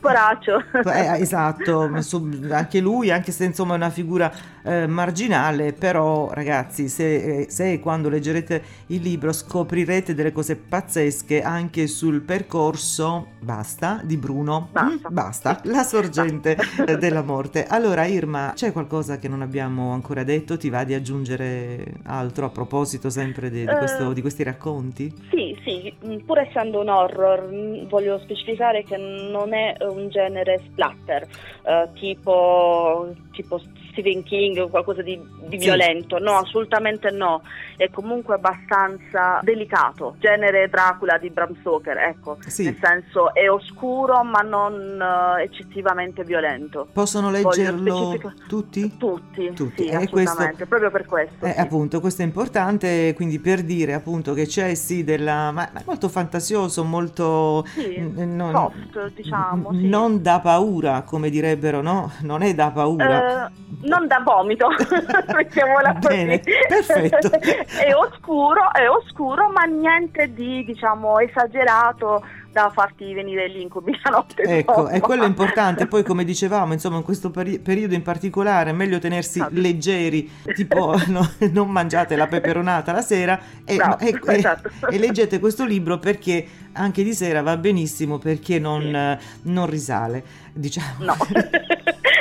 Poraccio! 0.00 0.62
Eh, 0.84 1.20
esatto, 1.20 2.00
su, 2.02 2.40
anche 2.50 2.80
lui, 2.80 3.10
anche 3.10 3.32
se 3.32 3.44
insomma 3.44 3.74
è 3.74 3.76
una 3.76 3.90
figura 3.90 4.32
eh, 4.64 4.86
marginale, 4.86 5.72
però 5.72 6.30
ragazzi, 6.32 6.88
se, 6.88 7.46
se 7.48 7.80
quando 7.80 8.08
leggerete 8.08 8.62
il 8.88 9.02
libro 9.02 9.32
scoprirete 9.32 10.14
delle 10.14 10.32
cose 10.32 10.56
pazzesche 10.56 11.42
anche 11.42 11.86
sul 11.86 12.20
percorso, 12.20 13.28
basta 13.40 14.00
di 14.04 14.16
Bruno. 14.16 14.68
Basta. 14.70 15.10
Mm, 15.10 15.14
basta. 15.14 15.60
La 15.64 15.82
sorgente 15.82 16.54
basta. 16.54 16.96
della 16.96 17.22
morte. 17.22 17.66
Allora, 17.66 18.06
Irma, 18.06 18.52
c'è 18.54 18.72
qualcosa 18.72 19.18
che 19.18 19.28
non 19.28 19.42
abbiamo 19.42 19.92
ancora 19.92 20.22
detto? 20.24 20.56
Ti 20.56 20.70
va 20.70 20.84
di 20.84 20.94
aggiungere 20.94 21.84
altro 22.04 22.46
a 22.46 22.50
proposito 22.50 23.10
sempre 23.10 23.50
di, 23.50 23.64
di, 23.64 23.74
questo, 23.74 24.08
uh, 24.08 24.12
di 24.12 24.20
questi 24.20 24.42
racconti? 24.42 25.12
Sì, 25.30 25.56
sì, 25.64 25.94
mm, 26.04 26.18
pur 26.18 26.38
essendo 26.38 26.80
un 26.80 26.88
horror, 26.88 27.48
mm, 27.50 27.88
voglio 27.88 28.18
specificare 28.20 28.84
che 28.84 28.96
non 28.96 29.52
è 29.54 29.76
un 29.80 30.08
genere 30.08 30.60
splatter, 30.70 31.26
uh, 31.62 31.92
tipo, 31.98 33.14
tipo 33.32 33.60
Stephen 33.92 34.22
King 34.22 34.58
o 34.58 34.68
qualcosa 34.68 35.02
di, 35.02 35.20
di 35.46 35.58
sì. 35.58 35.64
violento, 35.64 36.18
no, 36.18 36.32
assolutamente 36.32 37.10
no, 37.10 37.42
è 37.76 37.88
comunque 37.90 38.34
abbastanza 38.34 39.40
delicato, 39.42 40.16
genere 40.18 40.68
Dracula 40.68 41.18
di 41.18 41.30
Bram 41.30 41.54
Stoker, 41.60 41.96
ecco, 41.98 42.38
sì. 42.46 42.64
nel 42.64 42.78
senso 42.80 43.34
è 43.34 43.50
oscuro 43.50 44.22
ma 44.24 44.40
non 44.40 45.00
uh, 45.00 45.40
eccessivamente 45.40 46.24
violento. 46.24 46.88
Possono 46.92 47.30
leggerlo 47.30 48.18
tutti? 48.48 48.96
Tutti, 48.96 49.54
tutti. 49.54 49.84
sì, 49.84 49.88
eh, 49.88 50.08
questo, 50.08 50.50
proprio 50.68 50.90
per 50.90 51.06
questo. 51.06 51.44
Eh, 51.44 51.52
sì. 51.52 51.60
Appunto, 51.60 52.00
questo 52.00 52.22
è 52.22 52.24
importante, 52.24 53.12
quindi 53.14 53.38
per 53.38 53.62
dire 53.62 53.94
appunto 53.94 54.34
che 54.34 54.46
c'è 54.46 54.74
sì 54.74 55.04
della... 55.04 55.50
ma, 55.50 55.72
è 55.72 55.82
molto 55.84 56.08
fantasioso, 56.08 56.84
molto... 56.84 57.64
Sì, 57.66 57.98
non, 57.98 58.52
soft, 58.52 59.12
diciamo. 59.14 59.70
N- 59.72 59.88
non 59.88 60.22
da 60.22 60.40
paura, 60.40 61.02
come 61.02 61.30
direbbero, 61.30 61.82
no? 61.82 62.12
Non 62.20 62.42
è 62.42 62.54
da 62.54 62.70
paura. 62.70 63.50
Uh, 63.80 63.81
non 63.82 64.06
da 64.06 64.20
vomito, 64.24 64.68
mettiamola 65.34 65.92
Bene, 65.94 66.40
perfetto. 66.40 67.30
è 67.30 67.94
oscuro, 67.94 68.72
è 68.72 68.88
oscuro, 68.88 69.48
ma 69.50 69.62
niente 69.62 70.32
di, 70.32 70.64
diciamo, 70.64 71.18
esagerato 71.18 72.22
da 72.52 72.70
farti 72.70 73.12
venire 73.14 73.50
gli 73.50 73.60
incubi 73.60 73.98
la 74.04 74.10
notte. 74.10 74.42
Ecco, 74.42 74.88
e 74.88 75.00
quello 75.00 75.24
è 75.24 75.26
importante. 75.26 75.86
Poi, 75.86 76.04
come 76.04 76.22
dicevamo, 76.24 76.74
insomma, 76.74 76.98
in 76.98 77.02
questo 77.02 77.30
peri- 77.30 77.58
periodo 77.58 77.94
in 77.94 78.02
particolare 78.02 78.70
è 78.70 78.72
meglio 78.74 78.98
tenersi 78.98 79.38
esatto. 79.38 79.54
leggeri, 79.58 80.30
tipo 80.54 80.94
no, 81.08 81.28
non 81.50 81.70
mangiate 81.70 82.14
la 82.14 82.26
peperonata 82.26 82.92
la 82.92 83.00
sera 83.00 83.40
e, 83.64 83.76
Bravo, 83.76 83.98
e, 83.98 84.20
esatto. 84.26 84.70
e, 84.90 84.94
e, 84.94 84.98
leggete 84.98 85.40
questo 85.40 85.64
libro 85.64 85.98
perché 85.98 86.46
anche 86.72 87.02
di 87.02 87.14
sera 87.14 87.42
va 87.42 87.56
benissimo 87.56 88.18
perché 88.18 88.58
non, 88.58 89.18
sì. 89.18 89.50
non 89.50 89.66
risale. 89.66 90.22
Diciamo. 90.52 91.04
No. 91.04 91.16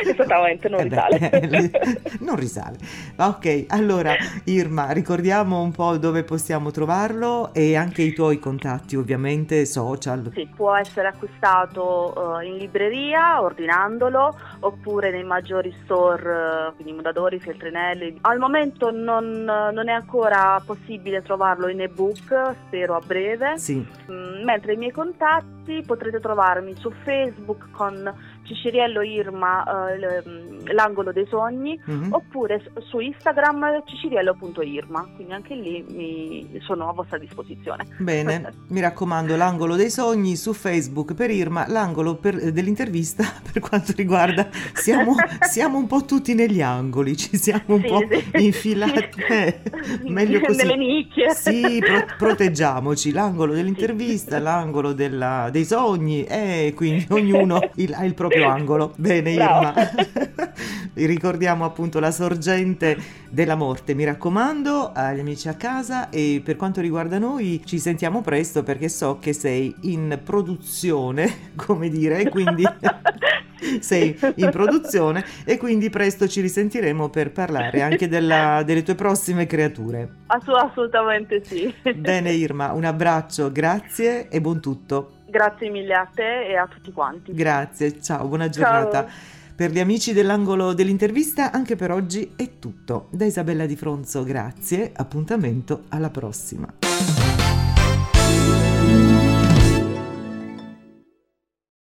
esattamente 0.10 0.70
non 0.70 0.80
eh 0.80 0.84
risale. 0.84 1.20
Beh, 1.48 1.72
non 2.20 2.36
risale. 2.36 2.78
Ok, 3.18 3.66
allora 3.70 4.16
Irma, 4.46 4.92
ricordiamo 4.92 5.62
un 5.62 5.72
po' 5.72 5.98
dove 5.98 6.24
possiamo 6.24 6.72
trovarlo 6.72 7.54
e 7.54 7.76
anche 7.76 8.02
i 8.02 8.14
tuoi 8.14 8.40
contatti, 8.40 8.96
ovviamente 8.96 9.66
social. 9.66 10.32
Sì, 10.34 10.50
può 10.56 10.76
essere 10.76 11.08
acquistato 11.08 12.14
uh, 12.16 12.46
in 12.46 12.58
libreria 12.58 13.42
ordinandolo 13.42 14.38
oppure 14.60 15.12
nei 15.12 15.24
maggiori 15.24 15.74
store, 15.84 16.70
uh, 16.70 16.76
quindi 16.76 16.94
Mondadori, 16.94 17.40
Feltrinelli. 17.40 18.20
Al 18.22 18.38
momento 18.38 18.92
non, 18.92 19.44
non, 19.44 19.90
è 19.90 19.92
ancora 19.92 20.62
possibile 20.66 21.22
trovarlo 21.22 21.68
in 21.68 21.82
ebook, 21.82 22.56
spero 22.68 22.96
a 22.96 23.02
breve. 23.06 23.58
Sì. 23.58 23.86
Mm, 24.10 24.44
mentre 24.44 24.74
i 24.74 24.78
miei 24.78 24.92
contatti 24.92 25.84
potrete 25.86 26.20
trovarmi 26.20 26.76
su 26.76 26.92
Facebook 27.04 27.70
con 27.72 28.14
Ciciriello 28.52 29.02
Irma, 29.02 29.64
uh, 29.64 30.74
l'angolo 30.74 31.14
dei 31.14 31.26
sogni, 31.30 31.80
mm-hmm. 31.90 32.12
oppure 32.12 32.62
su 32.80 33.00
Instagram 33.00 33.84
ciciriello.irma, 33.86 35.10
quindi 35.16 35.34
anche 35.34 35.56
lì 35.56 35.86
mi, 35.90 36.60
sono 36.62 36.90
a 36.90 36.94
vostra 36.94 37.18
disposizione. 37.18 37.86
Bene, 37.98 38.52
mi 38.68 38.82
raccomando, 38.82 39.38
l'angolo 39.38 39.76
dei 39.76 39.90
sogni 39.90 40.36
su 40.36 40.52
Facebook 40.52 41.14
per 41.14 41.30
Irma, 41.30 41.66
l'angolo 41.68 42.16
per, 42.16 42.52
dell'intervista 42.52 43.24
per 43.52 43.62
quanto 43.62 43.94
riguarda, 43.96 44.50
siamo, 44.74 45.16
siamo, 45.40 45.78
un 45.78 45.88
po' 45.88 46.04
tutti 46.04 46.34
negli 46.34 46.62
angoli, 46.62 47.16
ci 47.16 47.38
siamo 47.38 47.76
un 47.76 47.82
sì, 47.82 47.88
po' 47.88 48.06
sì. 48.10 48.44
infilati, 48.44 49.22
eh, 49.32 49.62
meglio 50.04 50.42
così. 50.42 50.58
Nelle 50.58 50.76
nicchie. 50.76 51.34
Sì, 51.34 51.80
pro- 51.80 52.06
proteggiamoci, 52.18 53.14
l'angolo 53.14 53.54
dell'intervista, 53.54 54.38
sì. 54.38 54.44
l'angolo 54.44 54.92
della, 54.92 55.48
dei 55.52 55.64
sogni 55.64 56.26
e 56.26 56.74
quindi 56.76 57.06
ognuno 57.12 57.60
il, 57.76 57.94
ha 57.94 58.04
il 58.04 58.14
proprio 58.14 58.41
proprio 58.42 58.50
angolo. 58.50 58.94
Bene, 58.98 59.32
Irma. 59.32 59.74
Ricordiamo 60.94 61.66
appunto 61.66 62.00
la 62.00 62.12
sorgente 62.12 62.98
della 63.30 63.56
morte. 63.56 63.94
Mi 63.94 64.04
raccomando 64.04 64.92
agli 64.94 65.20
amici 65.20 65.48
a 65.48 65.54
casa 65.54 66.10
e 66.10 66.42
per 66.44 66.56
quanto 66.56 66.82
riguarda 66.82 67.18
noi 67.18 67.62
ci 67.66 67.80
sentiamo 67.80 68.22
presto 68.22 68.64
perché 68.64 68.90
so 68.90 69.18
che 69.20 69.34
sei 69.34 69.74
in 69.82 70.20
produzione, 70.24 71.52
come 71.56 71.90
dire, 71.90 72.30
quindi 72.30 72.64
sei 73.80 74.18
in 74.36 74.50
produzione 74.50 75.24
e 75.46 75.58
quindi 75.58 75.90
presto 75.90 76.28
ci 76.28 76.42
risentiremo 76.42 77.10
per 77.10 77.32
parlare 77.32 77.82
anche 77.82 78.08
della, 78.08 78.64
delle 78.66 78.84
tue 78.84 78.96
prossime 78.96 79.46
creature. 79.46 80.10
assolutamente 80.28 81.44
sì. 81.44 81.74
Bene 81.96 82.32
Irma, 82.32 82.74
un 82.74 82.84
abbraccio, 82.84 83.52
grazie 83.52 84.28
e 84.30 84.42
buon 84.42 84.60
tutto. 84.60 85.21
Grazie 85.32 85.70
mille 85.70 85.94
a 85.94 86.10
te 86.14 86.46
e 86.46 86.58
a 86.58 86.68
tutti 86.68 86.92
quanti. 86.92 87.34
Grazie, 87.34 88.02
ciao, 88.02 88.28
buona 88.28 88.50
giornata. 88.50 89.08
Ciao. 89.08 89.40
Per 89.56 89.72
gli 89.72 89.80
amici 89.80 90.12
dell'angolo 90.12 90.74
dell'intervista 90.74 91.52
anche 91.52 91.78
per 91.78 91.92
oggi 91.92 92.34
è 92.36 92.60
tutto. 92.60 93.08
Da 93.12 93.24
Isabella 93.24 93.66
Di 93.66 93.78
Fronzo 93.78 94.24
grazie, 94.24 94.92
appuntamento 94.94 95.84
alla 95.90 96.10
prossima. 96.10 96.68